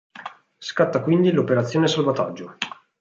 [0.57, 2.57] Scatta quindi l'operazione salvataggio.